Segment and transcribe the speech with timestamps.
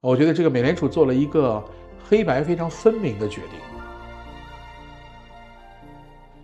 [0.00, 1.60] 我觉得这个美联储做了一个
[2.08, 3.58] 黑白非常分明的决定。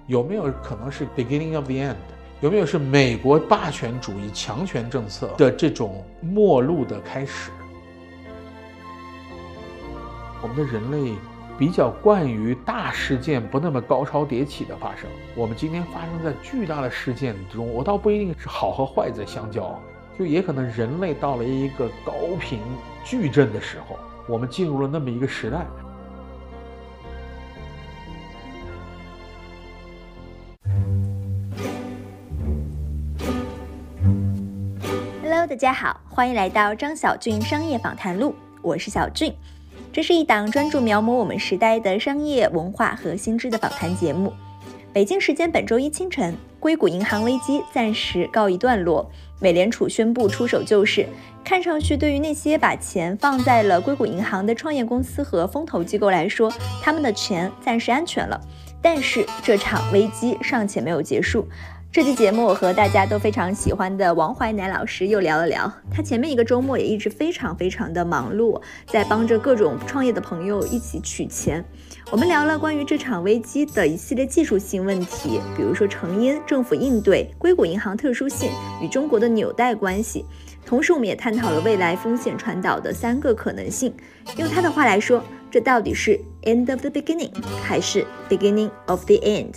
[0.08, 1.94] 有没有可能是 beginning of the end？
[2.40, 7.52] 有没有是美国霸权主义强权政策的这种末路的开始？
[10.43, 11.14] 我们的人类
[11.57, 15.09] 比较惯于大事件不那么高潮迭起的发生。
[15.36, 19.80] 我们今天发生在巨大的事件中，我倒不一定是好和坏在相交，
[20.18, 22.59] 就也可能人类到了一个高频
[23.05, 25.59] 矩阵的时候，我们进入了那么一个时代。
[35.23, 39.34] Hello，大家好，欢迎来到张小俊商业访谈录，我是小俊。
[39.93, 44.32] 这是一档专注描摹我们时代的商业文化和新知的访谈节目。
[44.95, 49.06] 北京时间本周一清晨，硅谷银行危机暂时告一段落，
[49.38, 51.06] 美联储宣布出手救市。
[51.45, 56.50] 看上去，对于那些把钱放在了硅谷银行的创业公司和风投机构来说，
[56.82, 58.40] 他们的钱暂时安全了。
[58.80, 61.46] 但是，这场危机尚且没有结束。
[61.95, 65.72] 这期节目，我和大家都非常喜欢的王怀南老师又聊了聊。
[65.92, 71.64] 他前面一个周末也一直非常非常的忙碌，在帮着各种创业的朋友一起取钱。
[72.10, 78.50] 我们聊了关于这场危机的一系列技术性问题，比如说成因、政府应对、硅谷银行特殊性
[78.82, 80.24] 与中国的纽带关系。
[80.66, 83.94] 同时，我们也探讨了未来风险传导的三个可能性。
[84.36, 87.30] 用他的话来说，这到底是 end of the beginning
[87.62, 89.54] 还是 beginning of the end？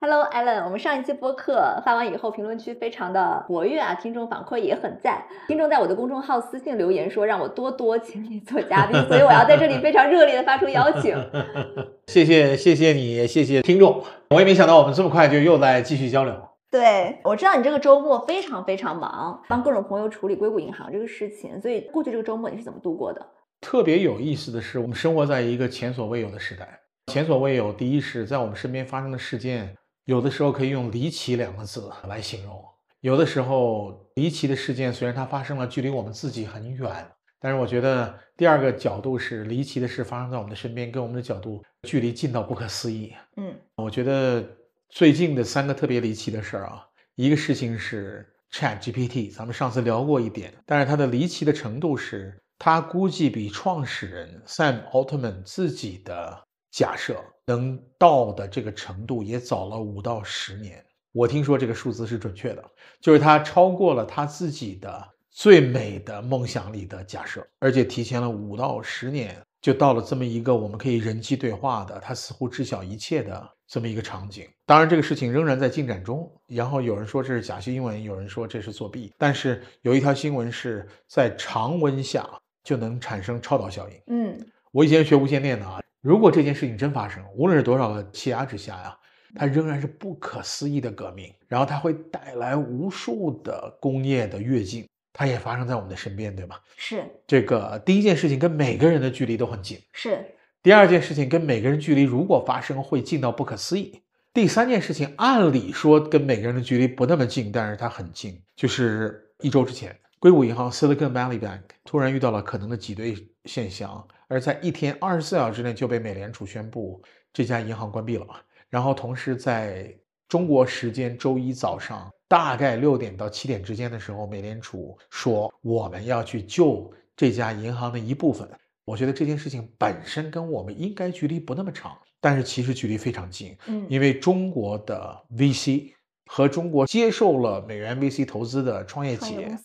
[0.00, 0.64] end？Hello, Allen。
[0.64, 5.24] 我们上一期播客发完以后，评论区非常的活跃啊，听众反馈也很赞。
[5.48, 11.16] 听众在我的公众号私信留言说，让我多多请你做嘉宾，所以我要在这里非常热烈的发出邀请。
[12.06, 14.02] 谢谢，谢谢你，谢谢听众。
[14.30, 16.34] 我也没想到我们这么快就又在继续交流。
[16.70, 23.26] 对，我知道你这个周末非常非常忙，帮各种朋友处理硅谷银行这个事情，所以过去这个周末你是怎么度过的？
[23.60, 26.80] 特别有意思的是，我们生活在一个前所未有的时代。
[27.12, 29.74] 前所未有，第一是在我们身边发生的事件。
[30.06, 32.64] 有的时候可以用离奇两个字来形容。
[33.00, 37.06] 有的时候，离奇的事件虽然它发生了，距离我们自己很远，
[37.40, 43.12] 但是我觉得第二个角度是，离奇的事发生在我们的身边，跟我们的角度距离近到不可思议。
[43.36, 44.44] 嗯，我觉得
[44.88, 46.86] 最近的三个特别离奇的事儿啊，
[47.16, 57.16] 一个事情是 Chat GPT，咱们上次聊过一点，但是它的离奇的程度是，它估计比创始人 Sam Altman 自己的假设。
[57.48, 74.44] 能到的这个程度也早了五到十年，我听说这个数字是准确的，就是他超过了他自己的最美的梦想里的假设，而且提前了五到十年就到了这么一个我们可以人机对话的，他似乎知晓一切的这么一个场景。
[74.66, 76.28] 当然，这个事情仍然在进展中。
[76.48, 82.28] 然后有人说这是假新闻，有人说这是作弊，但是有一条新闻是在常温下
[82.64, 84.02] 就能产生超导效应。
[84.08, 85.80] 嗯，我以前学无线电的啊。
[86.06, 88.96] 如果这件事情真发生，无论是多少个气压之下呀，
[89.34, 91.34] 它仍然是不可思议的革命。
[91.48, 96.60] 然后它会带来无数的工业的跃进，它也发生在我们的身边，对吧？
[96.76, 99.80] 是这个第一件事情跟每个人的距离都很近。
[99.92, 100.24] 是
[100.62, 104.00] 第二件事情跟每个人距离如果发生会近到不可思议。
[104.32, 108.40] 第三件事情按理说跟每个人的距离不那么近，但是它很近。
[108.54, 114.06] 就是一周之前，硅谷银行 Silicon Valley Bank 突然遇到了可能的挤兑现象。
[114.28, 118.26] 而在一天二十四小时之内就被美联储宣布这家银行关闭了，
[118.68, 119.96] 然后同时在
[120.28, 128.48] 中国时间周一早上大概六点到七点之间的时候，美联储说我们要去救这家银行的一部分。
[128.84, 133.56] 我觉得这件事情本身跟我们应该距离不那么长，但是其实距离非常近。
[133.66, 135.92] 嗯，因为中国的 VC
[136.26, 139.56] 和中国接受了美元 VC 投资的创业企业。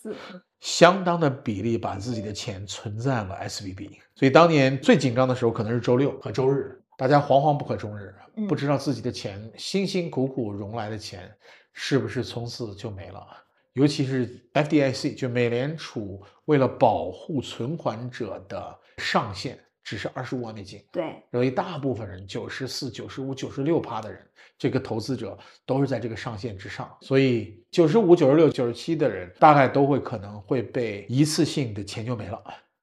[0.62, 8.16] 相当的比例把自己的钱存在了 S V B，所以当年最紧张的时候可能是周六和周日，大家惶惶不可终日，
[8.48, 11.30] 不知道自己的钱辛辛苦苦融来的钱
[11.74, 13.28] 是不是从此就没了。
[13.74, 19.60] 尤其是 F D I C，就美联储为了保护存款者的上限。
[19.84, 24.26] 只是二十五万美金，对，所以大部分人九十四、九十五、九十六趴的人，
[24.62, 25.36] 这个投资者
[25.66, 32.40] 都是在这个上限之上，所以九十五、九十六、九十七的人大概都会可能会被一次性的钱就没了。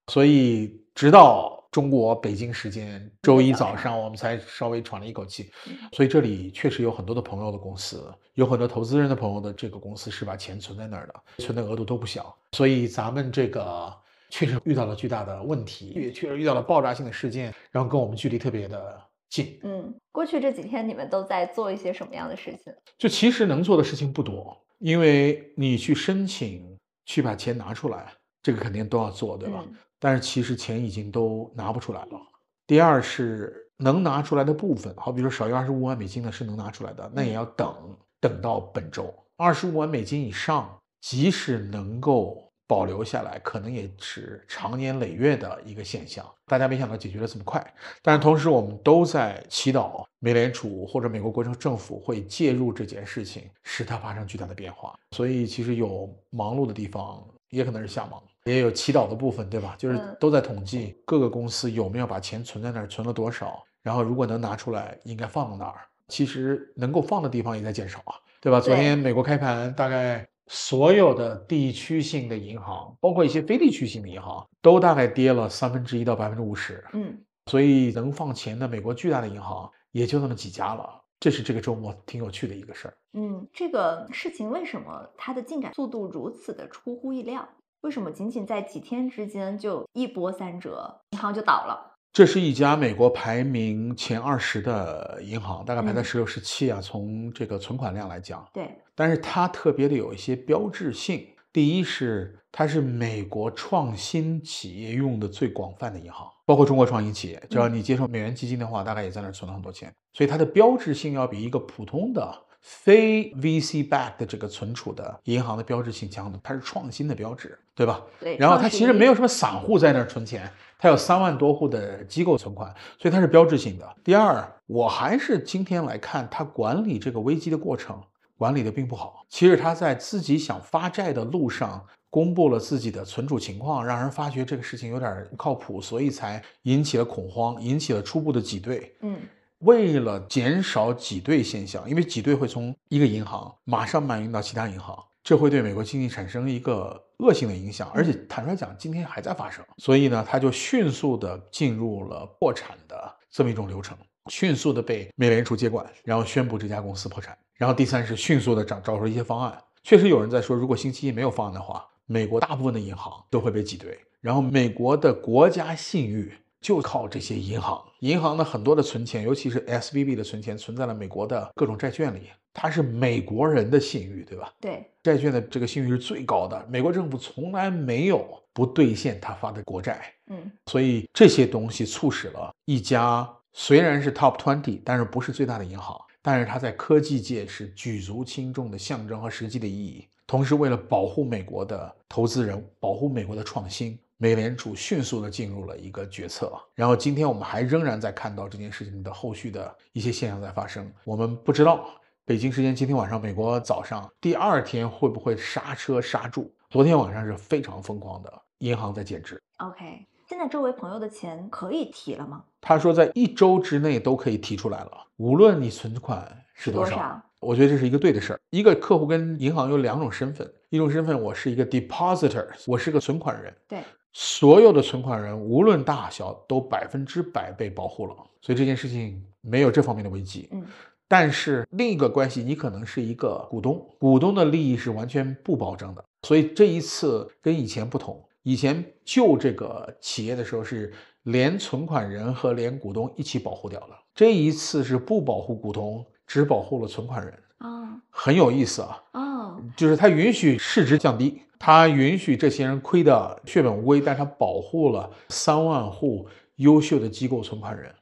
[0.09, 5.53] 所以直到中国北京时间周一早上，我们才稍微喘了一口气。
[5.93, 12.37] 所以这里确实有很多的朋友的公司，有很多投资人的朋友的这个公司是把钱存在那儿的，存的额度都不小。
[12.57, 13.95] 所以咱们这个。
[14.31, 19.59] 确实遇到了巨大的问题，也确实遇到了爆炸性的事件，然后跟我们距离特别的近。
[19.63, 22.73] 嗯，过去这几天你们都在做一些什么样的事情？
[22.97, 29.63] 就其实能做的事情不多，因为你去申请去把钱拿出来，这个肯定都要做，对吧？
[29.67, 32.21] 嗯但是其实钱已经都拿不出来了。
[32.69, 37.75] 第二是能拿出来的部分，好比说少于二十五万美金的是能拿出来的，那也要等
[38.21, 46.25] 等到本周二十五万美金以上，即使能够保留下来，可能也是长年累月的一个现象。
[46.47, 54.95] 大家没想到解决的这么快，但是同时我们都在祈祷美联储或者美国国政政府会介入这件事情，使它发生巨大的变化。
[55.13, 58.23] 所以其实有忙碌的地方，也可能是瞎忙。
[58.45, 59.75] 也有祈祷的部分，对吧？
[59.79, 65.81] 就是嗯都在统计各个公司有没有把钱存在那儿，存了多少，然后如果能拿出来，应该放到哪儿。
[66.09, 68.59] 其实能够放的地方也在减少啊，对吧？
[68.59, 76.85] 昨天美国开盘，大概所有的地区性的银行，包括一些非地区性的银行，都大概跌了三分之一到百分之五十。
[76.93, 77.17] 嗯
[77.47, 81.01] 所以能放钱的美国巨大的银行也就那么几家了。
[81.19, 82.95] 这是这个周末挺有趣的一个事儿。
[83.15, 87.49] 嗯，这个事情为什么它的进展速度如此的出乎意料？
[87.81, 91.95] 为什么仅仅在几天之间就一波三折，银行就倒了？
[92.13, 96.81] 这是一家美国排名前二十的银行，大概排在嗯十六、十七啊。
[96.81, 101.25] 从这个存款量来讲，对，但是它特别的有一些标志性。
[101.53, 118.03] 第一是它是美国创新企业用的最广泛的银行，包括中国创新企业，只要嗯你接受美元基金的话，大概也在那儿存了很多钱，所以它的标志性要比一个普通的非 VC back 的这个存储的银行的标志性强的，它是创新的标志，对吧？
[118.21, 120.49] 对，然后它其实没有什么散户在那儿存钱，
[120.79, 123.97] 它有三万多户的机构存款，所以它是标志性的。
[124.05, 128.01] 第二，我还是今天来看它管理这个危机的过程，
[128.39, 129.27] 管理的并不好。
[129.29, 131.85] 其实他在自己想发债的路上。
[132.11, 138.97] 公布了自己的存储情况，让人发觉这个事情有点不靠谱，所以才引起了恐慌，引起了初步的挤兑。
[139.03, 139.21] 嗯
[139.59, 149.63] 为了减少挤兑现象，因为挤兑会从一个银行马上蔓延到其他银行，这会对美国经济产生一个恶性的影响，而且坦率讲，今天还在发生。
[149.77, 153.95] 所以呢，他就迅速的进入了破产的这么一种流程，
[154.31, 157.37] 迅速的被美联储接管，然后宣布这家公司破产。
[157.59, 159.63] 然后第三是迅速的找找出一些方案。
[159.83, 166.33] 确实有人在说，如果星期一没有方案的话，美国大部分的银行都会被挤兑，然后美国的国家信誉。
[166.61, 172.23] 就靠这些银行，银行的很多的存钱，尤其是 SVB 的存钱，存在了美国的各种债券里。
[172.53, 174.53] 它是美国人的信誉，对吧？
[174.61, 185.97] 对，债券的这个信誉是最高的，美国政府从来没有不兑现他发的国债，嗯所以这些东西促使了一家虽然是 Top Twenty，但是不是最大的银行，
[186.31, 190.07] 但是它在科技界是举足轻重的象征和实际的意义。
[190.27, 196.53] 同时，为了保护美国的投资人，保护美国的创新，美联储迅速的进入了一个决策。
[196.75, 200.93] 然后，今天我们还仍然在看到这件事情的后续的一些现象在发生。
[201.03, 201.89] 我们不知道
[202.27, 206.53] 北京时间今天晚上，美国早上第二天会不会刹车刹住？
[206.69, 209.41] 昨天晚上是非常疯狂的，银行在减值。
[209.57, 210.05] ，OK。
[210.29, 212.45] 现在周围朋友的钱可以提了吗？
[212.61, 216.91] 他说，在一周之内都可以提出来了，无论你存款是多少。
[216.91, 218.41] 多少我觉得这是一个对的事儿。
[218.51, 223.83] 一个客户跟银行有两种身份，一种身份我是一个 depositor，我是个存款人，对，
[224.13, 230.51] 所有的存款人无论大小都百分之百被保护了，所以这件事情没有这方面的危机。
[230.53, 230.63] 嗯
[231.11, 238.23] 但是另一个关系，你可能是一个股东，股东的利益是完全不保证的，所以这一次跟以前不同。
[238.49, 240.91] 以前救这个企业的时候是
[241.25, 249.03] 连存款人和连股东一起保护掉了，这一次是不保护股东，只保护了存款人，啊很有意思啊。
[249.13, 256.27] 哦，就是它允许市值降低，它允许这些人亏得血本无归，但它保护了三万户
[256.57, 257.95] 优秀的机构存款人。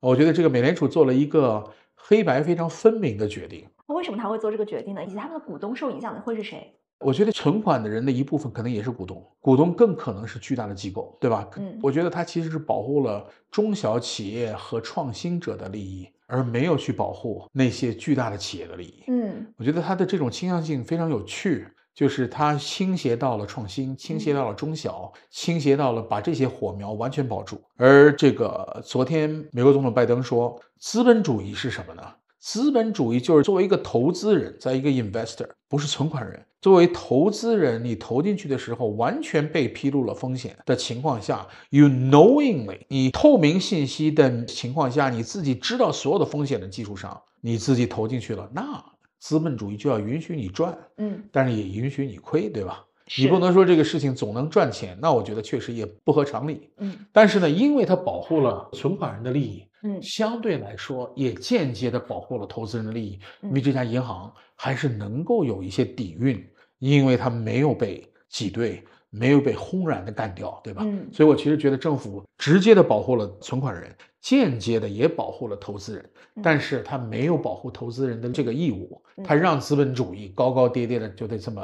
[0.00, 3.66] 我觉得这个美联储做了一个黑白非常分明的决定。
[3.88, 5.02] 那为什么他会做这个决定呢？
[5.02, 6.74] 以及他们的股东受影响的会是谁？
[7.00, 11.46] 我觉得存款的人的一部分可能也是股东，股东更可能是巨大的机构，对吧？
[11.56, 19.04] 嗯我觉得它其实是保护了中小企业和创新者的利益，而没有去保护那些巨大的企业的利益。
[19.08, 27.60] 嗯我觉得它的这种倾向性非常有趣，就是它倾斜到了创新，倾斜到了中小，倾斜到了把这些火苗完全保住。
[27.76, 32.02] 而这个昨天美国总统拜登说，资本主义是什么呢？
[32.38, 36.44] 资本主义就是作为一个投资人，在一个 investor，不是存款人。
[36.64, 48.82] 作为投资人，你投进去的时候，完全被披露了风险的情况下，you knowingly，你透明信息的情况下，你自己知道所有的风险的基础上，你自己投进去了，那
[49.18, 52.82] 资本主义就要允许你赚，嗯，但是也允许你亏，对吧？
[53.18, 56.70] 你不能说这个事情总能赚钱，那我觉得确实也不合常理。
[56.78, 66.42] 嗯但是呢，因为它保护了存款人的利益，嗯相对来说也间接的保护了投资人的利益，嗯因为这家银行还是能够有一些底蕴，
[66.78, 70.82] 因为它没有被挤兑，没有被轰然的干掉，对吧？
[70.84, 81.62] 嗯所以我其实觉得政府直接的保护了存款人，间接的也保护了投资人，嗯但是他没有保护投资人的这个义务，嗯他让资本主义高高跌跌的就得这么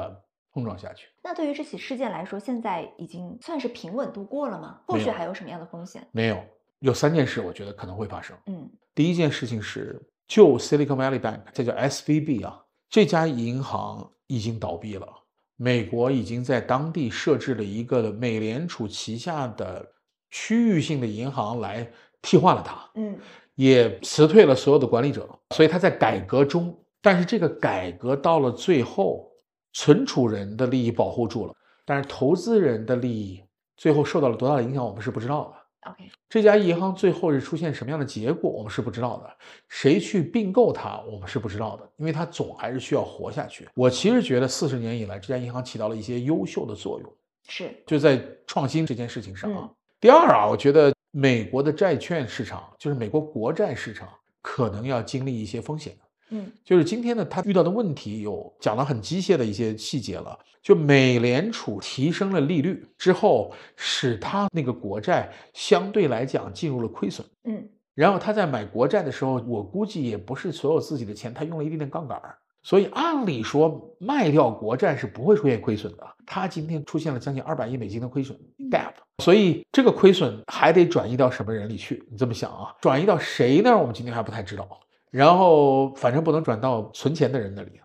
[0.53, 1.07] 碰撞下去。
[1.23, 4.81] 那对于这起事件来说，现在已经算是平稳度过了吗？
[4.87, 6.05] 后续还有什么样的风险？
[6.11, 6.41] 没有，
[6.79, 8.35] 有三件事我觉得可能会发生。
[8.47, 12.61] 嗯第一件事情是，就 Silicon Valley Bank，这叫 SVB 啊，
[12.91, 15.07] 这家银行已经倒闭了。
[15.55, 19.93] 美国已经在当地设置了一个美联储旗下的
[20.29, 21.89] 区域性的银行来
[22.21, 23.17] 替换了它，嗯
[23.55, 26.77] 也辞退了所有的管理者，所以它在改革中。
[27.01, 29.31] 但是这个改革到了最后，
[29.71, 31.53] 存储人的利益保护住了，
[31.85, 33.41] 但是投资人的利益
[33.77, 35.60] 最后受到了多大的影响，我们是不知道的。
[35.85, 39.37] ，OK，这家银行最后是出现什么样的结果，我们是不知道的。
[39.67, 43.67] 谁去并购它，我们是不知道的，因为它总还是需要活下去。
[43.75, 47.13] 我其实觉得四十年以来，这家银行起到了一些优秀的作用，
[47.47, 49.59] 是，就在创新这件事情上啊。
[49.63, 54.09] 嗯第二啊，我觉得美国的债券市场，就是美国国债市场，
[54.41, 55.95] 可能要经历一些风险。
[56.31, 60.37] 嗯就是今天呢，他遇到的问题有讲了很机械的一些细节了。
[60.63, 67.25] 就美联储提升了利率之后，使他那个国债相对来讲进入了亏损。
[67.43, 76.07] 嗯然后他在买国债的时候，我估计也不是所有自己的钱，他用了一定的杠杆儿，所以按理说卖掉国债是不会出现亏损的。
[76.25, 78.39] 他今天出现了将近二百亿美金的亏损
[78.71, 82.01] gap，所以这个亏损还得转移到什么人里去？
[82.09, 82.73] 你这么想啊？
[82.79, 83.77] 转移到谁那儿？
[83.77, 84.79] 我们今天还不太知道。
[85.11, 87.79] 然后反正不能转到存钱的人那里，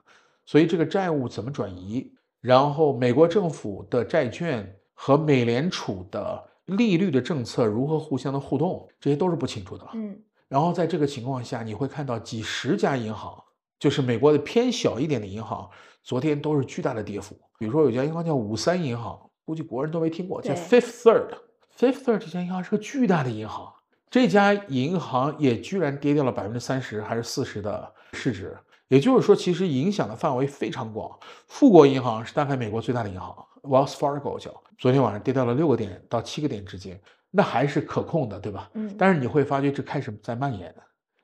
[0.47, 2.11] 所以这个债务怎么转移？
[2.41, 9.87] 然后美国政府的债券和美联储的利率的政策如何互相的互动，这些都是不清楚的。
[9.95, 10.17] 嗯
[10.49, 13.37] 然后在这个情况下，你会看到几十家银行，
[13.81, 15.69] 就是美国的偏小一点的银行，
[16.05, 17.37] 昨天都是巨大的跌幅。
[17.59, 21.31] 比如说有家银行叫五三银行，估计国人都没听过，叫 Fifth Third。
[21.77, 23.73] Fifth Third 这家银行是个巨大的银行，
[24.17, 28.57] 这家银行也居然跌掉了百分之三十还是四十的市值。
[28.89, 31.19] 也就是说，其实影响的范围非常广。
[31.49, 36.99] 富国银行是大概美国最大的银行，Wells Fargo 叫，昨天晚上跌掉了六个点到七个点之间，
[37.31, 38.71] 那还是可控的，对吧？
[38.73, 40.75] 嗯，但是你会发觉这开始在蔓延，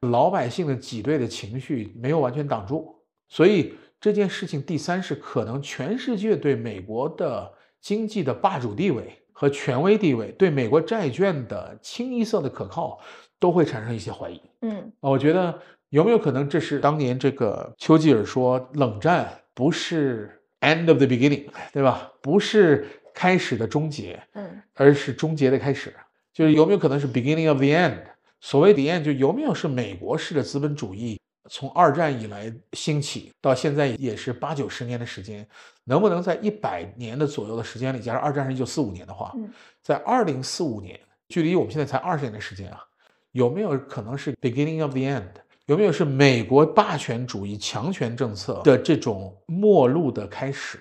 [0.02, 2.94] 老百姓的挤兑的情绪没有完全挡住，
[3.26, 13.00] 所以这件事情第三是可能全世界对美国的经济的霸主地位和权威地位，对美国债券的清一色的可靠，
[13.40, 14.40] 都会产生一些怀疑。
[14.60, 15.58] 嗯啊，我觉得
[15.88, 22.12] 有没有可能这是当年这个丘吉尔说冷战不是 end of the beginning，对吧？
[22.22, 25.92] 不是开始的终结，嗯而是终结的开始，
[26.32, 27.98] 就是有没有可能是 beginning of the end？
[28.40, 31.20] 所谓 the end，就有没有是美国式的资本主义
[31.50, 35.46] 从二战以来兴起到现在也是八九十年的时间，
[35.84, 39.50] 能不能在一百年的左右的时间里，假如二战是一九四五年的话，嗯
[39.82, 42.84] 在二零四五年，距离我们现在才二十年的时间啊，
[43.32, 45.32] 有没有可能是 beginning of the end？
[45.66, 50.80] 有没有是美国霸权主义强权政策的这种末路的开始？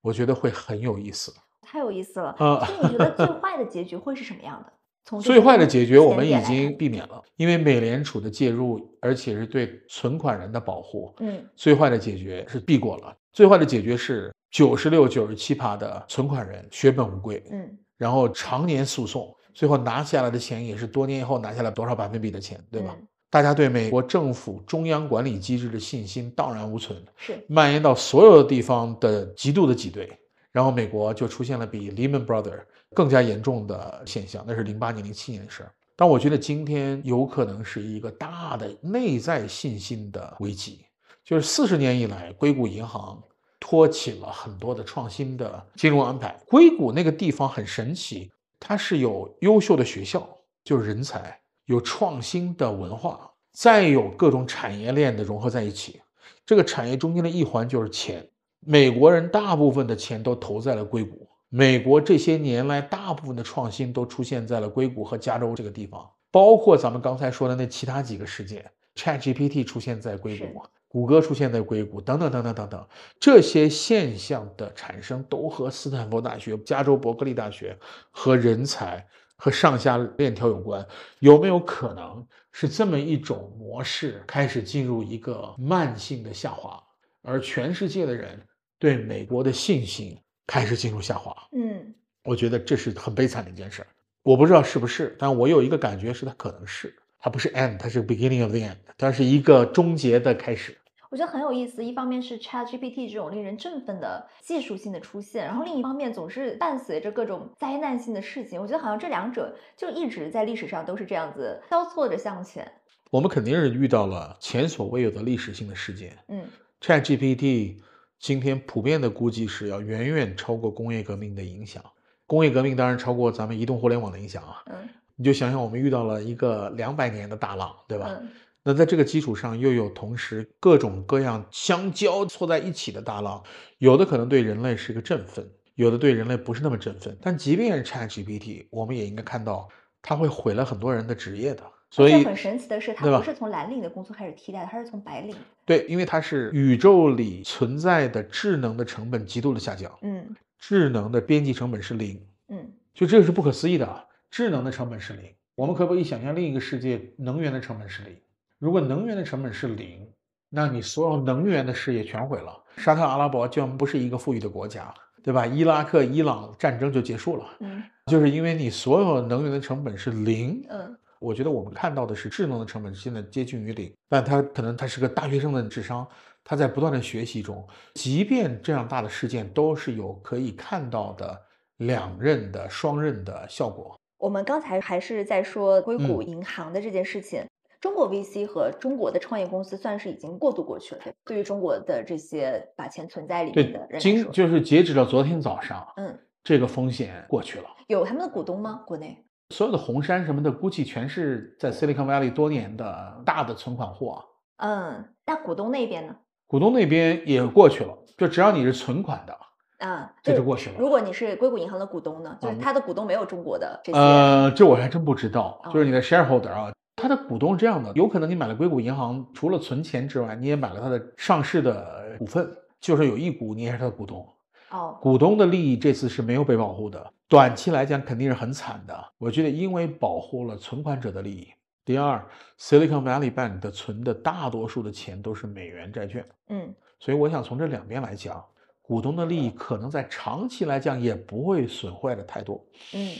[0.00, 1.34] 我觉得会很有意思。
[1.60, 2.34] 太有意思了。
[2.38, 4.72] 啊所以你觉得最坏的结局会是什么样的？
[5.08, 11.14] 从最坏的解决我们已经避免了，因为美联储的介入，而且是对存款人的保护。
[11.20, 22.94] 嗯最坏的解决是避过了，最坏的解决是九十六、九十七趴的存款人血本无归，嗯然后常年诉讼，最后拿下来的钱也是多年以后拿下来多少百分比的钱，对吧？
[23.00, 30.08] 嗯大家对美国政府中央管理机制的信心荡然无存，是蔓延到所有的地方的极度的挤兑，
[30.50, 32.60] 然后美国就出现了比 Lehman Brother
[32.94, 35.72] 更加严重的现象，那是零八年、零七年的事儿。
[35.94, 40.84] 但我觉得今天有可能是一个大的内在信心的危机，
[41.24, 43.20] 就是四十年以来，硅谷银行
[43.58, 46.40] 托起了很多的创新的金融安排。
[46.46, 48.30] 硅谷那个地方很神奇，
[48.60, 50.24] 它是有优秀的学校，
[50.62, 56.00] 就是人才，有创新的文化，再有各种产业链的融合在一起。
[56.46, 58.24] 这个产业中间的一环就是钱，
[58.60, 61.28] 美国人大部分的钱都投在了硅谷。
[61.50, 72.86] 美国这些年来大部分的创新都出现在了硅谷和加州这个地方，包括咱们刚才说的那其他几个事件，ChatGPT 出现在硅谷，谷歌出现在硅谷，等等等等等等，
[73.18, 77.78] 这些现象的产生都和斯坦福大学、加州伯克利大学
[78.10, 80.86] 和人才和上下链条有关。
[81.20, 86.82] 有没有可能是这么一种模式开始进入一个慢性的下滑，
[87.22, 88.38] 而全世界的人
[88.78, 91.32] 对美国的信心开始进入下滑？
[91.52, 93.86] 嗯我觉得这是很悲惨的一件事儿。
[94.24, 100.76] 我不知道是不是，但我有一个感觉是它可能是，它不是 end，它是 beginning of the end，它是一个终结的开始。
[101.10, 101.82] 我觉得很有意思。
[101.82, 108.60] 一方面是 ChatGPT 这种令人振奋的技术性的出现，然后另一方面总是伴随着各种灾难性的事情。
[108.60, 112.70] 我觉得好像这两者就一直在历史上都是这样子交错着向前。
[113.10, 116.18] 我们肯定是遇到了前所未有的历史性的事件。
[116.28, 116.44] 嗯
[116.82, 117.78] ，ChatGPT
[118.18, 121.82] 今天普遍的估计是要远远超过工业革命的影响。
[122.26, 124.62] 工业革命当然超过咱们移动互联网的影响啊。
[124.66, 128.08] 嗯，你就想想我们遇到了一个两百年的大浪，对吧？
[128.20, 128.28] 嗯
[128.64, 133.42] 那在这个基础上，又有同时各种各样相交错在一起的大浪，
[133.78, 137.16] 有的可能对人类是一个振奋，有的对人类不是那么振奋。
[137.22, 139.66] 但即便是 ChatGPT，我们也应该看到
[140.02, 141.62] 它会毁了很多人的职业的。
[141.90, 145.34] 所以很神奇的是，它不是从蓝领的工作开始替代的，它是从白领。
[145.64, 154.04] 对，因为它是宇宙里存在的智能的成本极度的下降，嗯智能的边际成本是零，嗯就这个是不可思议的啊！
[154.30, 158.14] 智能的成本是零，我们可不可以想象另一个世界，能源的成本是零？
[158.58, 160.06] 如果能源的成本是零，
[160.50, 162.52] 那你所有能源的事业全毁了。
[162.76, 164.92] 沙特阿拉伯将不是一个富裕的国家，
[165.22, 165.46] 对吧？
[165.46, 170.64] 伊拉克、伊朗战争就结束了，嗯就是因为你所有能源的成本是零。
[170.68, 176.06] 嗯我觉得我们看到的是智能的成本现在接近于零，但他可能他是个大学生的智商，
[176.44, 181.40] 他在不断的学习中，即便这样大的事件都是有可以看到的
[181.78, 183.98] 两刃的双刃的效果。
[184.18, 187.44] 我们刚才还是在说硅谷嗯银行的这件事情。
[187.80, 197.66] 中国 VC 和中国的创业公司算是已经过渡过去了，对对于中国的这些把钱存在里面的人今就是截止到昨天早上，嗯，这个风险过去了。
[197.86, 198.82] 有他们的股东吗？
[198.84, 199.24] 国内？
[199.50, 204.22] 所有的红杉什么的，估计全是在 Silicon Valley 多年的大的存款户啊。
[204.58, 206.14] 嗯，那股东那边呢？
[206.46, 210.76] 股东那边也过去了，就只要你是存款的，啊，这就过去了。
[210.78, 215.60] 如果你是硅谷银行的股东呢，就是嗯他的股东没有中国的这些，呃，这我还真不知道。
[215.64, 222.50] 哦就是你的 shareholder 啊，他的股东是这样的，有可能你买了硅谷银行，除了存钱之外，你也买了它的上市的股份，
[222.80, 224.26] 就是有一股你也是他的股东。
[224.70, 229.12] 哦，股东的利益这次是没有被保护的，短期来讲肯定是很惨的。
[229.18, 231.48] 我觉得因为保护了存款者的利益。
[231.84, 232.22] 第二
[232.58, 238.44] ，Silicon Valley Bank 的存的大多数的钱都是美元债券，嗯所以我想从这两边来讲，
[238.82, 243.14] 股东的利益可能在长期来讲也不会损坏的太多，嗯，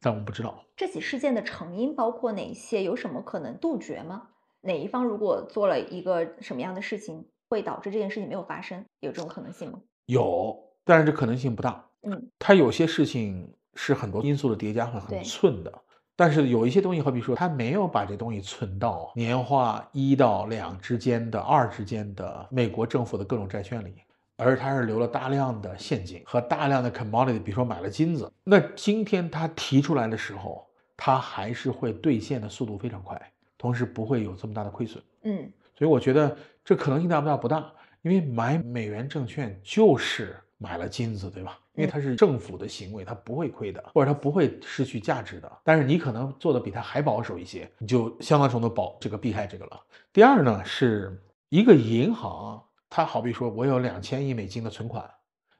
[0.00, 0.64] 但我们不知道。
[0.74, 2.82] 这起事件的成因包括哪些？
[2.82, 4.28] 有什么可能杜绝吗？
[4.62, 8.82] 哪一方如果做了一个什么样的事情，会导致这件事情没有发生？
[9.00, 9.80] 有这种可能性吗？
[10.06, 11.84] 有，但是这可能性不大。
[12.02, 15.72] 嗯它有些事情是很多因素的叠加，会很寸的。
[16.16, 23.96] 但是有一些东西，好比说，他没有把这东西存到年化一到两之间的二之间的美国政府的各种债券里，
[24.36, 28.32] 而他是留了大量的现金和大量的 commodity，比如说买了金子。
[28.44, 30.64] 那今天他提出来的时候，
[30.96, 33.20] 他还是会兑现的速度非常快，
[33.58, 35.02] 同时不会有这么大的亏损。
[35.24, 37.36] 嗯所以我觉得这可能性大不大？
[37.36, 41.58] 不大，因为买美元证券就是买了金子，对吧？
[41.74, 45.52] 因为它是政府的行为，它不会亏的，或者它不会失去价值的。
[45.62, 49.78] 但是你可能做的比它还保守一些，你就相当程度保这个避开这个了。
[50.10, 55.08] 第二呢，是一个银行，它好比说我有两千亿美金的存款，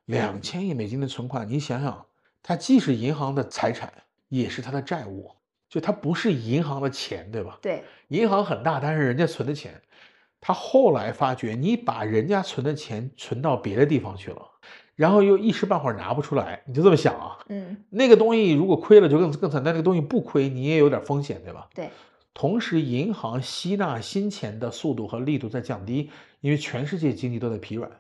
[0.06, 2.06] 两千亿美金的存款，你想想，
[2.42, 3.92] 它既是银行的财产，
[4.28, 5.30] 也是它的债务，
[5.68, 7.58] 就它不是银行的钱，对吧？
[7.60, 9.80] 对，银行很大，但是人家存的钱，
[10.40, 14.42] 他后来发觉你把人家存的钱存到别的地方去了，
[14.96, 17.38] 然后又一时半会儿拿不出来，你就这么想啊？
[17.48, 21.68] 嗯那个东西如果亏了就更更惨，但那个东西不亏你也有点风险，对吧？
[21.74, 21.90] 对，
[22.32, 27.90] 同时，银行吸纳新钱的速度和力度在降低，因为全世界经济都在疲软，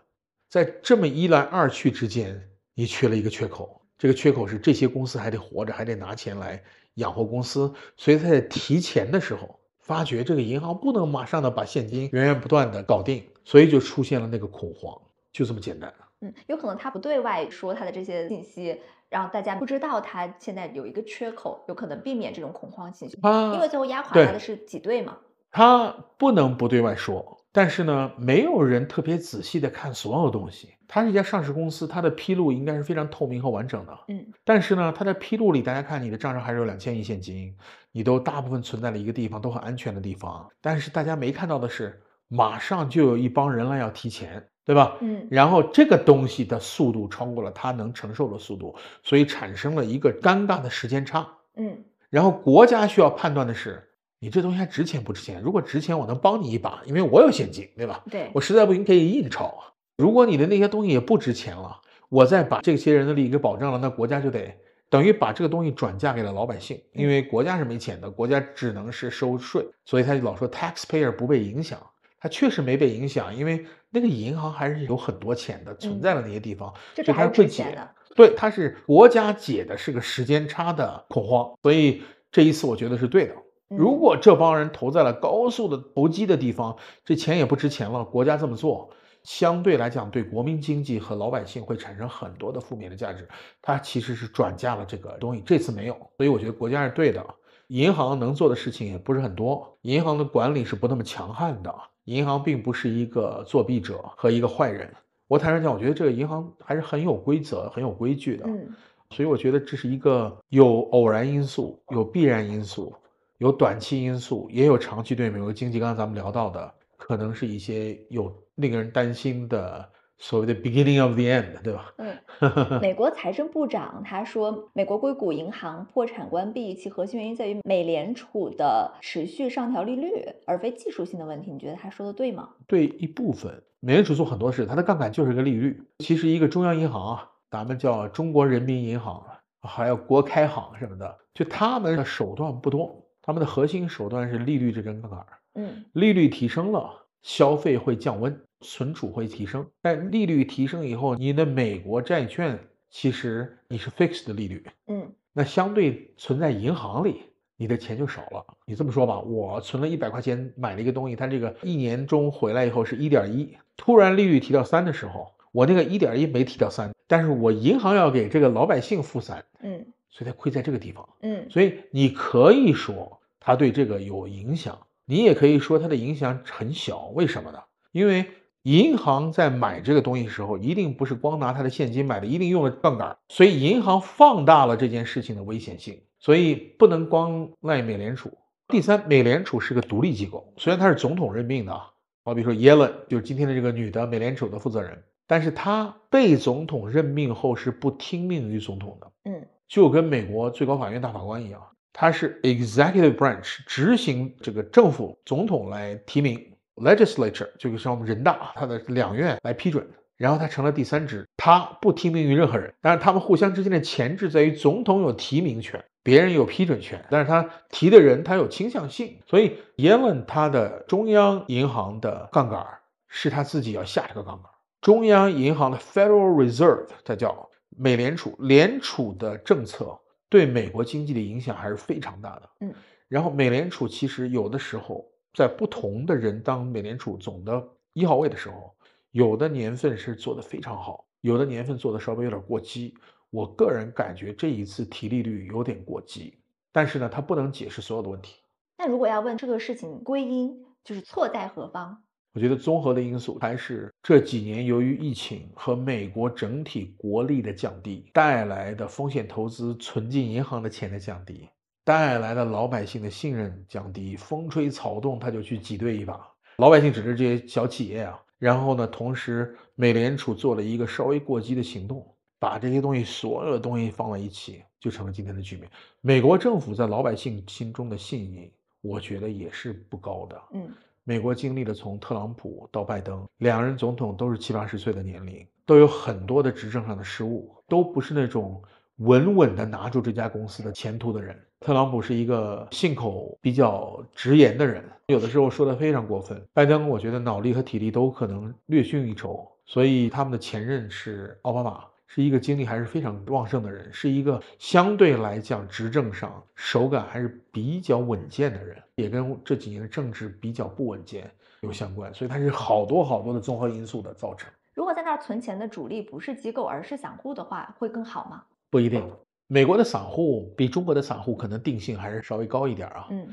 [0.48, 3.80] 在这么一来二去之间，你缺了一个缺口。
[3.96, 6.62] 这个缺口是这些公司还得活着，还得拿钱来
[6.94, 15.00] 养活公司，所以他在提钱的时候，发觉这个银行不能马上的把现金源源不断的搞定，所以就出现了那个恐慌，
[15.32, 15.92] 就这么简单。
[16.24, 23.18] 嗯，有可能他不对外说他的这些信息，让大家不知道他现在有一个缺口，有可能避免这种恐慌情绪。
[23.20, 25.18] 他因为最后压垮他的是挤兑嘛。
[25.50, 30.70] 他不能不对外说，但是呢，没有人特别仔细的看所有东西。
[30.88, 33.98] 它是一家上市公司，它的披露应该是非常透明和完整的。
[34.08, 37.56] 嗯但是呢，它的披露里，大家看你的账上还是有两千亿现金，
[37.92, 40.48] 你都大部分存在了一个地方，都很安全的地方。
[40.60, 44.96] 但是大家没看到的是，马上就有一帮人来要提钱，对吧？
[45.00, 51.28] 嗯然后这个东西的速度超过了它能承受的速度，所以产生了一个尴尬的时间差。
[51.56, 51.76] 嗯
[52.10, 53.82] 然后国家需要判断的是，
[54.20, 55.42] 你这东西还值钱不值钱？
[55.42, 58.02] 如果值钱，我能帮你一把，因为我有现金，对吧？
[58.10, 59.52] 对我实在不行可以印钞。
[59.96, 64.56] 如果你的那些东西也不值钱了，我再把这些人的利益给保障了，那国家就得
[64.88, 71.78] 等于把这个东西转嫁给了老百姓，因为国家是没钱的，国家只能是收税，所以他就老说 taxpayer 不被影响。
[72.24, 77.90] 它确实没被影响，因为那个银行还是有很多钱的，存在的那些地方，这还是会解的。
[78.16, 83.34] 对，它是国家解的是个时间差的恐慌，所以这一次我觉得是对的。
[83.68, 88.02] 如果这帮人投在了高速的投机的地方，这钱也不值钱了。
[88.02, 88.88] 国家这么做，
[89.22, 93.28] 相对来讲对国民经济和老百姓会产生很多的负面的价值。
[93.60, 97.22] 它其实是转嫁了这个东西，这次没有，所以我觉得国家是对的。
[97.66, 101.74] 银行能做的事情也不是很多，银行的管理是不那么强悍的，
[102.04, 104.92] 银行并不是一个作弊者和一个坏人。
[105.26, 108.44] 我坦率讲，我觉得这个银行还是很有规则、很有规矩的。
[108.46, 108.68] 嗯，
[109.10, 112.94] 所以我觉得这是一个有偶然因素、有必然因素。
[113.38, 115.80] 有短期因素，也有长期对美国经济。
[115.80, 119.86] 刚才咱们聊到的，可能是一些有令人担心的
[120.18, 121.92] 所谓的 beginning of the end，对吧？
[121.98, 122.16] 嗯，
[122.80, 130.10] 美国财政部长他说，美国硅谷银行破产关闭，其核心原因在于美联储的持续上调利率，
[130.46, 131.50] 而非技术性的问题。
[131.50, 132.50] 你觉得他说的对吗？
[132.66, 135.82] 对一部分，美联储做很多事，它的杠杆就是个利率。
[135.98, 139.22] 其实一个中央银行啊，咱们叫中国人民银行，
[139.62, 143.00] 还有国开行什么的，就他们的手段不多。
[143.26, 149.66] 他们的核心手段是利率这根杠杆，嗯，利率提升了，消费会降温，存储会提升。
[149.82, 152.56] 但利率提升以后，你的美国债券
[152.88, 157.22] 其实你是 fixed 的利率，嗯，那相对存在银行里，
[157.56, 158.46] 你的钱就少了。
[158.64, 169.86] 你这么说吧，我存了一百块钱买了一个东西，它这个一年中回来以后是一点一，突然利率提到三的时候，我那个一点一没提到三，但是我银行要给这个老百姓付三，嗯。
[170.16, 177.06] 所以它亏在这个地方，嗯，所以你可以说它对这个有影响，你也可以说它的影响很小。
[177.14, 177.58] 为什么呢？
[177.92, 178.26] 因为
[178.62, 186.00] 银行在买这个东西时候，一定不是光拿它的现金买的，一定用了杠杆，所以银行放大了这件事情的危险性。
[186.18, 188.32] 所以不能光赖美联储。
[188.68, 191.78] 第三，美联储是个独立机构，虽然它是总统任命的，
[192.24, 199.46] 好比说耶伦就是今天的这个女的美联储的负责人，但是她被总统任命后是不听命于总统的，嗯。
[199.66, 201.60] 就跟美国最高法院大法官一样，
[201.96, 212.74] 他是 executive branch 执行这个政府总统来提名，legislature 就是像我们人大，他的两院来批准，然后他成了第三支，他不听命于任何人。
[212.82, 222.66] 但是他们互相之间的前置在于总统有提名权，别人有批准权，但是他提的人他有倾向性，所以耶伦他的中央银行的杠杆
[223.08, 227.48] 是他自己要下这个杠杆，中央银行的 Federal Reserve 它叫。
[227.76, 229.98] 美联储联储的政策
[230.34, 232.50] 对美国经济的影响还是非常大的。
[232.58, 232.74] 嗯，
[233.06, 238.74] 然后美联储其实有的时候在不同的人当美联储总的一号位的时候，
[239.12, 242.92] 有的年份是做的非常好，有的年份做的稍微有点过激。
[243.30, 246.36] 我个人感觉这一次提利率有点过激，
[246.72, 248.40] 但是呢，它不能解释所有的问题。
[248.78, 252.03] 那如果要问这个事情归因，就是错在何方？
[252.34, 261.48] 我觉得综合的因素还是这几年由于疫情和美国整体国力的降低带来的风险投资存进银行的钱的降低，
[261.84, 268.20] 带来的老百姓的信任降低，风吹草动他就去挤兑一把，老百姓指的这些小企业啊。
[268.36, 272.04] 然后呢，同时美联储做了一个稍微过激的行动，
[272.40, 275.70] 把这些东西所有的东西放在一起，就成了今天的局面。
[276.00, 280.42] 美国政府在老百姓心中的信誉，我觉得也是不高的。
[280.54, 280.68] 嗯。
[281.06, 288.62] 美国经历了从特朗普到拜登，两人总统都是七八十岁的年龄，都有很多的执政上的失误，都不是那种
[288.96, 291.38] 稳稳的拿住这家公司的前途的人。
[291.60, 296.42] 特朗普是一个信口比较直言的人，有的时候说的非常过分。
[296.54, 301.84] 拜登，我觉得脑力和体力都可能略逊一筹，所以他们的前任是奥巴马。
[302.06, 311.30] 是一个精力还是非常旺盛的人，是一个相对来讲执政上手感还是比较稳健的人，也跟这几年的政治比较不稳健
[311.60, 314.50] 有相关，所以它是好多好多的综合因素的造成。
[314.74, 318.44] 如果在那儿存钱的主力不是机构，而是散户的话，会更好吗？
[318.70, 319.08] 不一定，
[319.46, 323.06] 美国的散户比中国的散户可能定性还是稍微高一点啊。
[323.10, 323.28] 嗯，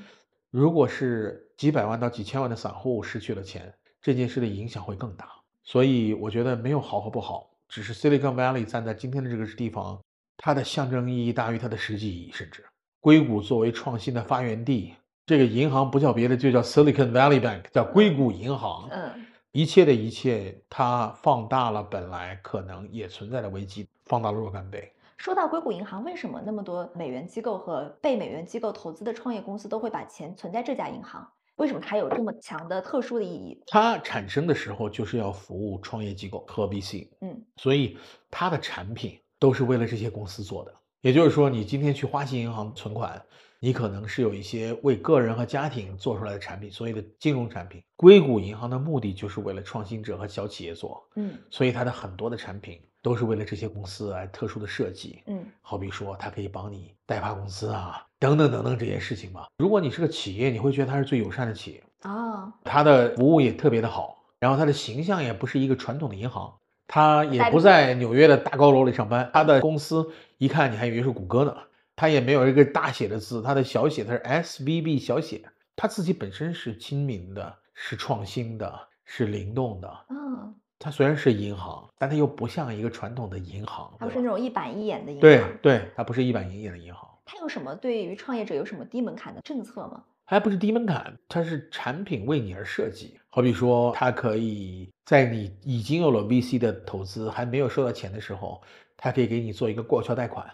[0.52, 5.30] 如果是几百万到几千万的散户失去了钱，这件事的影响会更大。
[5.64, 7.50] 所以我觉得没有好和不好。
[7.68, 10.00] 只是 Silicon Valley 站在今天的这个地方，
[10.38, 12.32] 它的象征意义大于它的实际意义。
[12.32, 12.66] 甚至
[13.00, 14.94] 硅谷作为创新的发源地，
[15.32, 18.90] 这个银行不叫别的，就叫 Silicon Valley Bank，叫硅谷银行。
[18.92, 24.92] 嗯，一切的一切，它放大了本来可能也存在的危机，放大了若干倍。
[25.16, 31.26] 说到硅谷银行，为什么那么多美元机构和被美元机构投资的创业公司都会把钱存在这家银行？
[31.56, 33.64] 为什么它有这么强的特殊的意义？
[33.68, 37.98] 它产生的时候就是要服务创业机构和 VC，嗯，所以
[38.30, 40.74] 它的产品都是为了这些公司做的。
[41.00, 43.24] 也就是说，你今天去花旗银行存款，
[43.64, 47.80] 你可能是有一些为个人和家庭做出来的产品，所谓的金融产品。
[47.96, 55.22] 硅谷银行的目的就是为了创新者和小企业做，嗯所以它的很多的产品都是为了这些公司来特殊的设计。
[55.28, 59.46] 嗯好比说，它可以帮你代发工资啊，等等等等这些事情吧。
[59.60, 66.52] 如果你是个企业，你会觉得它是最友善的企业，啊，它的服务也特别的好，然后它的形象也不是一个传统的银行，
[66.88, 71.56] 它也不在纽约的大高楼里上班，它的公司一看你还以为是谷歌呢，
[72.02, 75.40] 它也没有一个大写的字，它的小写它是 S V B 小写，
[75.76, 79.88] 它自己本身是亲民的，是创新的，是灵动的。
[80.10, 85.22] 嗯，它虽然是银行，但它又不像一个传统的银行，它不是那种一板一眼的银行。
[85.22, 87.08] 对对，它不是一板一眼的银行。
[87.24, 90.04] 它有什么对于创业者有什么低门槛的政策吗？
[90.26, 93.20] 还不是低门槛，它是产品为你而设计。
[93.30, 98.60] 好比说，它可以在你已经有了 VC 的投资，还没有收到钱的时候，
[98.98, 100.52] 它可以给你做一个过桥贷款。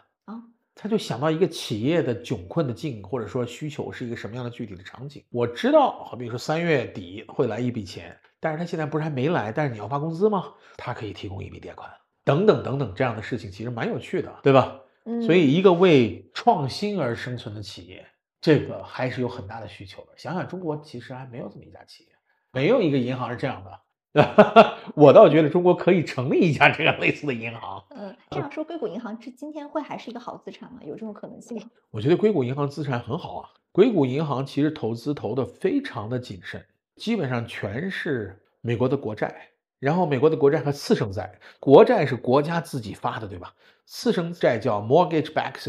[0.78, 5.24] 啊，他就想到一个企业的窘困的境，或者说需求是一个什么样的具体的场景。
[5.30, 10.54] 我知道，好比说三月底会来一笔钱，但是他现在不是还没来，但是你要发工资吗？
[10.78, 11.90] 他可以提供一笔贷款，
[12.24, 14.80] 等等等等这样的事情，其实蛮有趣的，对吧？
[15.06, 18.06] 嗯，所以，一个为创新而生存的企业，
[18.42, 20.10] 这个还是有很大的需求的。
[20.18, 22.10] 想想中国其实还没有这么一家企业，
[22.52, 23.72] 没有一个银行是这样的。
[24.96, 27.84] 我倒觉得中国可以成立一家这样类似的银行。
[27.90, 30.80] 嗯，这样说，硅谷银行至今天会还是一个好资产吗？
[30.84, 31.64] 有这种可能性吗？
[31.92, 33.50] 我觉得硅谷银行资产很好啊。
[33.72, 39.50] 硅谷银行其实投资投的非常的谨慎，基本上全是美国的国债，
[39.80, 43.54] 然后美国的国债和次生债，国债是国家自己发的，对吧？
[43.86, 45.60] 次生债叫 mortgage-backed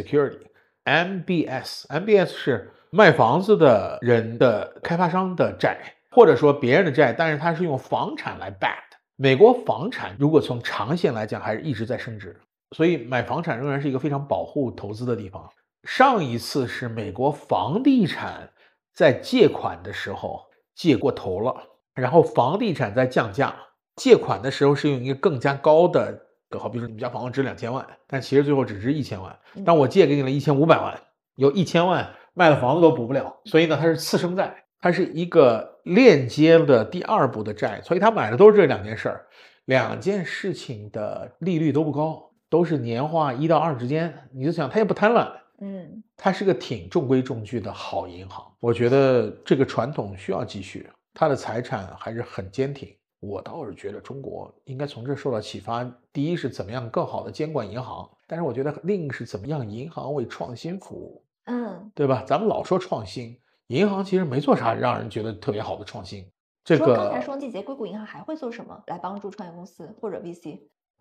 [0.84, 5.78] security，MBS，MBS 是卖房子的人的开发商的债，
[6.10, 8.96] 或者说别人的债，但是它是用房产来 back 的。
[9.16, 12.40] 美国房产如果从长线来讲，还是一直在升值，
[12.76, 15.48] 所以买房产仍然是一个非常保护投资的地方。
[15.84, 18.50] 上一次是美国房地产
[18.94, 20.44] 在借款的时候
[20.74, 21.54] 借过头了，
[21.94, 23.54] 然后房地产在降价，
[23.96, 26.20] 借款的时候是用一个更加高的，
[26.58, 31.00] 好比说你们家房子值两千万，但其实最后只值一千万，但我借给你了一千五百万，
[31.36, 39.26] 有一千万卖了房子都补不了，所以呢，它是次生债，它是一个链接的第二步的债，所以他买的都是这两件事儿，
[39.64, 45.30] 两件事情的利率都不高，都是年化一到二之间，你就想他也不贪婪。
[45.60, 52.94] 嗯他是个挺中规中矩的好银行，我觉得这个传统需要继续，它的财产还是很坚挺。
[53.20, 62.22] 我倒是觉得中国应该从这受到启发，第一是怎么样更好的监管银行，但是我觉得另一个是怎么样银行为创新服务，嗯，对吧？
[62.24, 63.36] 咱们老说创新，
[63.68, 66.26] 银行其实没做啥让人觉得特别好的创新。
[66.64, 70.58] 这个刚才个说季节硅谷银行还会做什么来帮助创业公司或者 VC？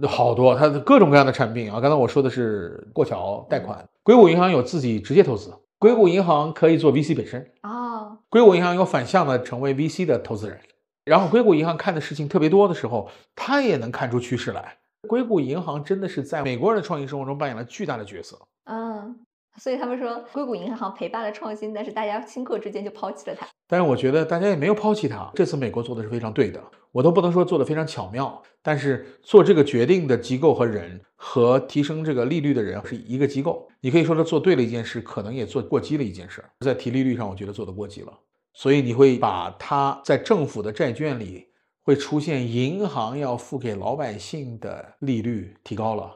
[0.08, 1.82] 好多，它的各种各样的产品啊。
[1.82, 7.51] 刚才我说的是过桥贷款，硅谷银行有自己直接投资，硅谷银行可以做 VC 本身。
[7.62, 10.60] 啊，硅谷银行有反向的成为 VC 的投资人，
[11.06, 14.77] 然后硅谷银行看的事情特别多的时候，它也能看出趋势来。
[15.08, 18.38] 硅谷银行真的是在美国人的创新生活中扮演了巨大的角色。
[18.65, 19.25] 嗯，
[19.62, 23.48] 所以他们说硅谷银行陪伴了创新，但是大家顷刻之间就抛弃了它。
[23.67, 25.30] 但是我觉得大家也没有抛弃它。
[25.36, 33.67] 这次美国做的是非常对的，我都不能说做的非常巧妙，但是做这个决定的机构和人和提升这个利率的人是一个机构。
[33.82, 36.43] 你可以说他做对了一件事，可能也做过激了一件事。
[36.60, 38.13] 在提利率上，我觉得做的过激了。
[38.54, 41.48] 所以你会把它在政府的债券里
[41.84, 46.15] 会出现银行要付给老百姓的利率提高了，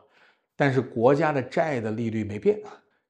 [0.56, 2.60] 但是国家的债的利率没变，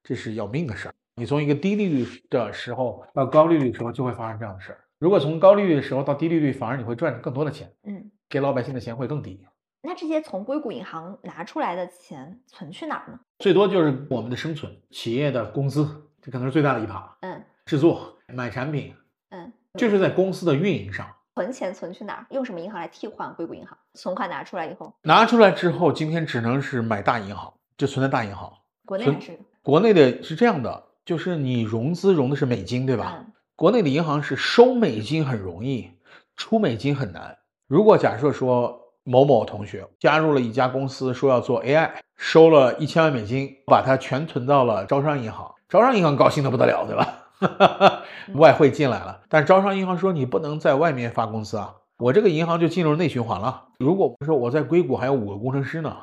[0.03, 0.93] 这是要命的事儿。
[1.15, 4.79] 你从一个低利率的时候到高利率的时候，就会发生这样的事儿。
[4.97, 9.45] 如果从高利率的时候到低利率，反而你会赚更多的钱，嗯，给老百姓的钱会更低，
[9.81, 13.19] 那这些从硅谷银行拿出来的钱存去哪儿呢？
[13.39, 17.17] 最多就是我们的生存，企业的工资，这可能是最大的一趴。
[17.21, 18.93] 嗯制作、买产品，
[19.29, 21.07] 嗯，就是在公司的运营上。
[21.35, 22.25] 存钱存去哪儿？
[22.29, 23.77] 用什么银行来替换硅谷银行？
[23.93, 28.51] 存款拿出来以后，拿出来之后，今天只能是买大银行，就存在大银行。
[28.85, 33.17] 国内还是国内的是这样的，就是你融资融的是美金，对吧？
[33.19, 35.91] 嗯国内的银行是收美金很容易，
[36.35, 37.37] 出美金很难。
[37.67, 48.03] 如果假设说某某同学加入了一家公司，说要做 AI，收了一千万美金，把它全存到了招商银行，招商银行高兴的不得了，对吧？
[48.33, 53.65] 外汇进来了，但招商银行说你不能在外面发工资啊，我这个银行就进入内循环了。
[53.77, 55.95] 如果说我在硅谷还有五个工程师呢，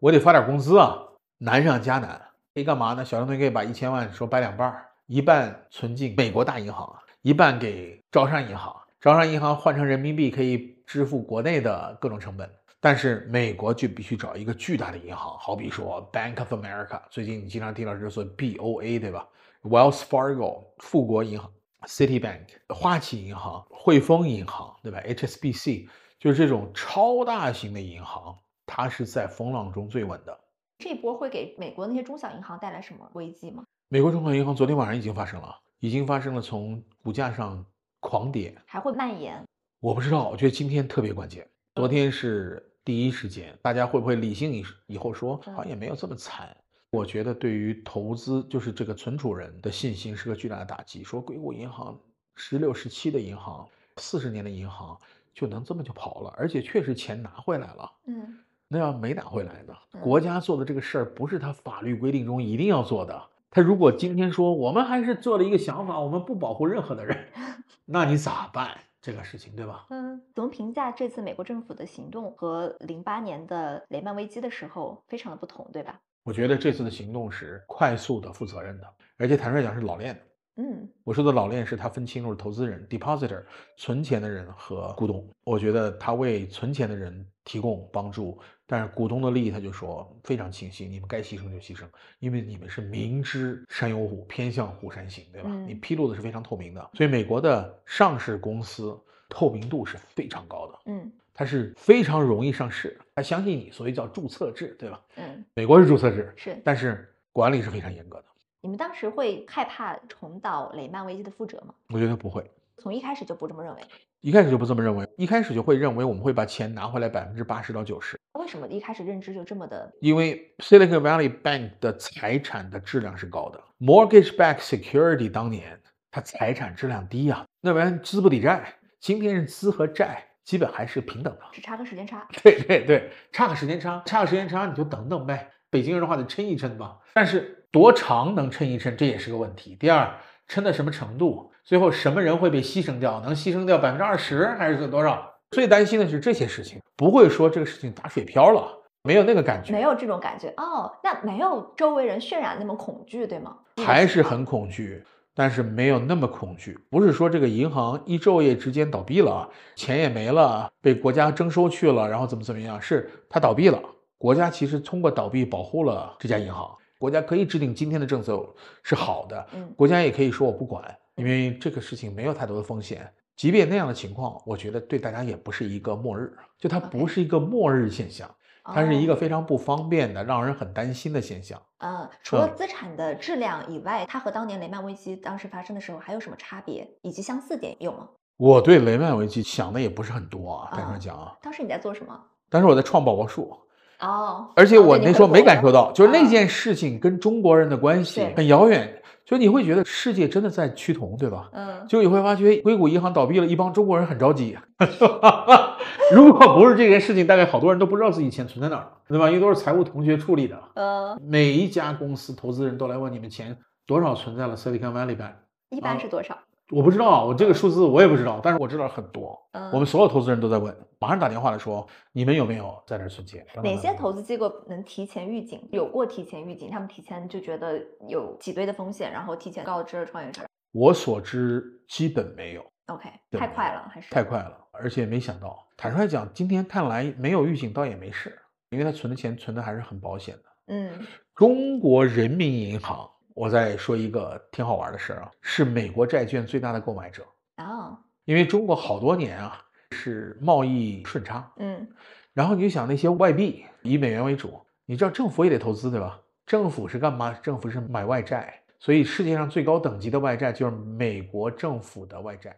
[0.00, 0.98] 我得发点工资啊，
[1.38, 2.25] 难上加难。
[2.56, 3.04] 可以干嘛呢？
[3.04, 6.90] 小张同学可以把一千万说掰两半儿，一半存进美国大银行，
[7.20, 12.50] 一半给招商银行，招商银行换成人民币可以支付国内的各种成本。
[12.80, 19.28] 但是美国就必须找一个巨大的银行，好比说 Bank of America，最近你经常听到这所 BOA，对吧
[19.60, 30.40] ？Wells Fargo 富国银行、Citibank 花旗银行、汇丰银行，对吧？HSBC 就是这种超大型的银行，它是在风浪中最稳的。
[30.78, 33.64] 这波会给美国那些中小银行带来什么危机吗？
[33.88, 37.64] 美国中小银行昨天晚上已经发生了，已经发生了从股价上
[38.00, 39.42] 狂跌，还会蔓延？
[39.80, 41.48] 我不知道，我觉得今天特别关键。
[41.74, 46.54] 昨天是第一时间，大家会不会理性以以后说，好像也没有这么惨？
[46.90, 51.02] 我觉得对于投资，就是这个存储人的信心是个巨大的打击。
[51.02, 51.98] 说硅谷银行
[52.34, 54.98] 十六、十七的银行，四十年的银行
[55.34, 57.92] 就能这么就跑了，而且确实钱拿回来了。
[58.06, 58.38] 嗯。
[58.68, 59.74] 那要没拿回来呢？
[60.00, 63.22] 国家做的这个事儿不是他法律规定中一定要做的。
[63.50, 67.16] 他如果今天说我们还是做了一个想法，我们不保护任何的人，
[67.86, 69.86] 那你咋办这个事情，对吧？
[69.90, 76.00] 嗯，怎么评价这次美国政府的行动和零八年的雷曼危机的时候非常的不同，对吧？
[76.24, 80.20] 我觉得这次的行动是快速的、负责任的，而且坦率讲是老练的。
[80.56, 83.44] 嗯，我说的老练是他分清楚了投资人 （depositor）
[83.76, 85.26] 存钱的人和股东。
[85.44, 91.84] 我觉得他为存钱的人提供帮助，但是股东的利益他就说非常清晰：你们该牺牲就牺牲，
[92.18, 95.48] 因为你们是明知山有虎，偏向虎山行，对吧？
[95.66, 100.78] 你披露的是非常透明的，所以美国的上市公司透明度是非常高的。
[100.86, 105.00] 嗯，它是非常容易上市，他相信你，所以叫注册制，对吧？
[105.14, 108.24] 嗯，美国是注册制，是，但是管理是非常严格的。
[108.60, 111.72] 你们当时会害怕重蹈雷曼危机的覆辙吗？
[111.90, 113.80] 我觉得不会，从一开始就不这么认为。
[114.20, 118.18] 一开始就不这么认为，一开始就会认为我们会把钱拿回来百分之八十到九十。
[118.38, 119.92] 为什么一开始认知就这么的？
[120.00, 128.64] 因为 Silicon Valley Bank 的财产的质量是高的，Mortgage-backed security 当年它财产质量低啊，那玩意资不抵债。
[129.00, 132.26] 今天是资和债基本还是平等的，只差个时间差。
[132.42, 135.48] 对对对，差个时间差，差个时间差你就等等呗。
[135.70, 137.52] 北京人的话得撑一撑吧，但是。
[137.72, 139.76] 多长能撑一撑，这也是个问题。
[139.78, 141.52] 第二，撑到什么程度？
[141.66, 143.20] 最后什么人会被牺牲掉？
[143.22, 145.28] 能牺牲掉百分之二十还是多少？
[145.50, 148.68] 最担心的是这些事情，不会说这个事情打水漂了，
[149.02, 150.88] 没有那个感觉，没有这种感觉哦。
[151.02, 153.56] 那没有周围人渲染那么恐惧，对吗？
[153.84, 155.02] 还是很恐惧，
[155.34, 156.78] 但是没有那么恐惧。
[156.88, 162.80] 不是说这个银行一昼夜之间倒闭了，钱也没了，被国家征收去了，然后怎么怎么样？
[162.80, 163.82] 是它倒闭了，
[164.18, 166.70] 国家其实通过倒闭保护了这家银行。
[166.98, 168.40] 国家可以制定今天的政策
[168.84, 170.82] 是好的，嗯，国家也可以说我不管，
[171.16, 173.10] 因为这个事情没有太多的风险。
[173.34, 178.26] 即便那样的情况，我觉得对大家也不是一个末日，就它不是一个末日现象，
[178.64, 181.60] 它是一个非常不方便的、让人很担心的现象。
[181.80, 188.08] 嗯，除了资产的质量以外，它和当年雷曼危机当时发生的时候还有什么差别，以及相似点有吗？
[188.38, 191.36] 我对雷曼危机想的也不是很多啊，坦白讲啊。
[191.42, 192.18] 当时你在做什么？
[192.48, 193.54] 当时我在创宝宝树。
[194.00, 201.50] 哦，而且我那时候没感受到，就是那件事情跟中国人的关系很遥远，就你会觉得世界真的在趋同，对吧？
[201.52, 204.56] 嗯，就你会发觉硅谷银行倒闭了，一帮中国人很着急。
[206.14, 209.26] 如果不是这件事情，大概好多人都不知道自己钱存在哪儿，对吧？
[209.28, 210.56] 因为都是财务同学处理的。
[210.74, 215.32] 呃，每一家公司投资人都来问你们钱多少存在了 Silicon Valley Bank，
[215.70, 216.38] 一般是多少？
[216.72, 219.38] 我不知道，我这个数字我也不知道，但是我知道很多。
[219.52, 223.46] 嗯，我们所有投资人都在问，马上打电话来说，你们有没有在这存钱？
[223.62, 225.68] 哪些投资机构能提前预警？
[225.70, 230.42] 有过提前预警，他们提前就觉得有挤兑的风险，然后提前告知了创业者。
[230.72, 232.64] 我所知，基本没有。
[232.86, 235.56] OK，太快了，还是太快了，而且没想到。
[235.76, 238.36] 坦率讲，今天看来没有预警倒也没事，
[238.70, 240.42] 因为他存的钱存的还是很保险的。
[240.66, 243.08] 嗯，中国人民银行。
[243.36, 247.22] 我再说一个挺好玩的事儿啊，是美国债券最大的购买者
[247.58, 251.86] 哦，因为中国好多年啊是贸易顺差，嗯，
[252.32, 256.18] 然后你就想那些外币以美元为主，你知道政府也得投资对吧？
[256.46, 257.30] 政府是干嘛？
[257.42, 262.56] 政府是买外债，所以世界上最高等级的外债就是美国政府的外债，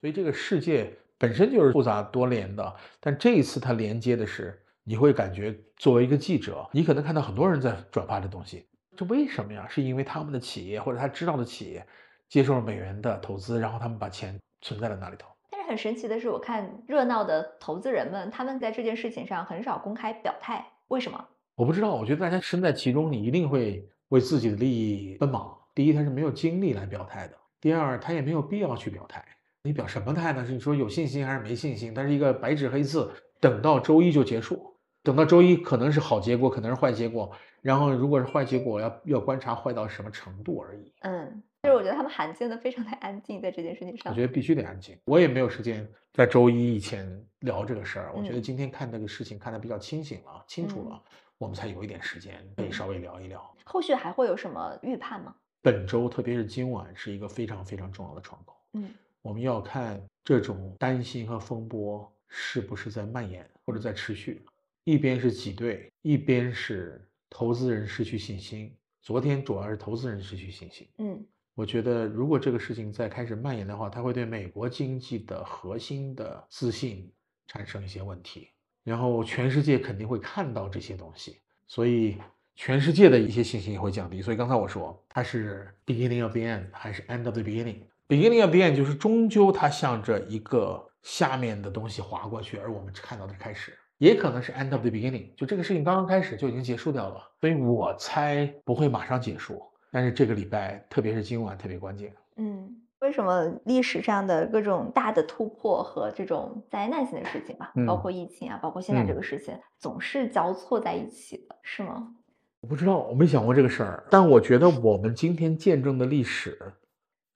[0.00, 8.66] 所以这个世界本身就是复杂多联的，但这一次它连接的是，你会感觉作为一个记者，你可能看到很多人在转发这东西。
[8.96, 9.66] 这为什么呀？
[9.68, 11.86] 是因为他们的企业或者他知道的企业
[12.28, 15.28] 接受了美元的投资，然后他们把钱存在了那里头。
[15.50, 20.66] 但是很神奇的是，我看热闹的投资人们，他们在这件事情上很少公开表态。
[20.88, 21.26] 为什么？
[21.54, 21.94] 我不知道。
[21.94, 25.56] 我觉得大家身在其中，你一定会为自己的利益奔忙。
[25.74, 29.24] 第一，他是没有精力来表态的；第二，他也没有必要去表态。
[29.62, 30.44] 你表什么态呢？
[30.46, 31.92] 是你说有信心还是没信心？
[31.92, 34.75] 它是一个白纸黑字，等到周一就结束。
[35.06, 37.30] 等到周一可能是好结果，可能是坏结果。
[37.62, 40.92] 然后，如果是坏结果，要要观察坏到什么程度而已。
[41.02, 44.12] 嗯，就是我觉得他们罕见的非常的安静在这件事情上。
[44.12, 44.98] 我觉得必须得安静。
[45.04, 48.12] 我也没有时间在周一以前聊这个事儿。
[48.16, 51.00] 我觉得嗯今天看这个事情看得比较清醒了、清楚了，
[51.38, 53.48] 我们才有一点时间可以稍微聊一聊。
[53.64, 55.32] 后续还会有什么预判吗？
[55.62, 58.56] 本周，特别是今晚，是一个非常非常重要的窗口。
[58.74, 58.90] 嗯
[59.22, 64.44] 我们要看这种担心和风波是不是在蔓延或者在持续。
[64.86, 68.72] 一边是挤兑，一边是投资人失去信心。
[69.02, 70.88] 昨天主要是投资人失去信心。
[70.98, 71.26] 嗯
[71.56, 77.10] 我觉得，如果这个事情再开始蔓延的话，它会对美国经济的核心的自信
[77.48, 78.50] 产生一些问题，
[78.84, 82.16] 然后全世界肯定会看到这些东西，所以
[82.54, 84.22] 全世界的一些信心也会降低。
[84.22, 93.76] 所以刚才我说，它是 beginning of the end 还是 end of the beginning？beginning of the end 就是终究它向着一个下面的东西滑过去，而我们看到的开始。
[93.98, 99.62] 也可能是 end of the beginning，就这个事情刚刚开始就已经结束掉了，所以我猜不会马上结束。
[99.90, 102.12] 但是这个礼拜，特别是今晚特别关键。
[102.36, 112.14] 嗯，为什么历史上的各种大的突破和这种灾难性的事情吧，嗯包括疫情啊，包括现在这嗯个事情，总是交错在一起的，是吗？
[112.60, 116.58] 我不知道，我没想过这个事儿，但我觉得我们今天见证的历史，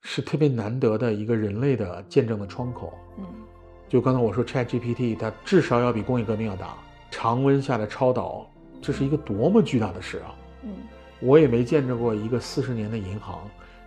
[0.02, 2.92] 是特别难得的一个人类的见证的窗口。
[3.18, 3.24] 嗯
[3.90, 6.68] 就刚才我说 Chat GPT，它至少要比工业革命要大。
[7.10, 8.48] 常温下的超导，
[8.80, 10.30] 这是一个多么巨大的事啊！
[10.62, 10.70] 嗯
[11.18, 13.40] 我也没见证过一个四十年的银行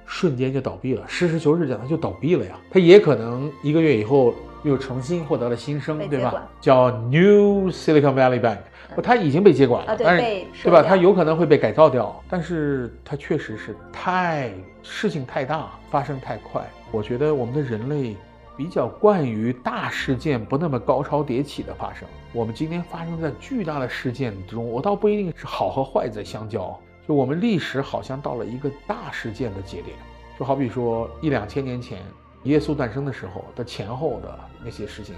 [0.05, 1.03] 瞬间就倒闭了。
[1.07, 2.59] 实事求是讲，它就倒闭了呀。
[2.69, 6.47] 它也可能一个月以后又重新获得了新生，对吧？
[6.59, 8.59] 叫 New Silicon Valley Bank，
[8.93, 10.17] 不，它已经被接管了，啊对但
[10.53, 10.83] 是对吧？
[10.83, 14.51] 它有可能会被改造掉，但是它确实是太
[14.83, 16.61] 事情太大，发生太快。
[16.91, 18.15] 我觉得我们的人类
[18.55, 22.07] 比较惯于大事件不那么高潮迭起的发生。
[22.31, 29.97] 我们今天发生在巨大的事件中，我倒不一定是好和坏在相交，就我们历史好像到了一个大事件的节点，
[30.37, 31.99] 就好比说一两千年前
[32.43, 35.15] 耶稣诞生的时候的前后的那些事情，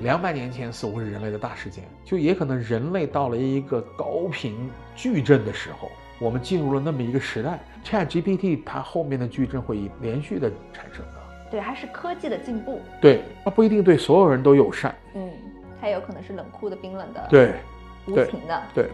[0.00, 7.60] 两百年前似乎是人类的大事件，就也可能人类到了一个高频矩阵的时候，我们进入了那么一个时代。
[7.84, 15.30] Chat GPT 它后面的矩阵会连续的产生的，对，还是科技的进步，对，它不一定对所有人都友善，嗯，
[15.80, 17.54] 它有可能是冷酷的、冰冷的、对，
[18.06, 18.88] 对无情的，对，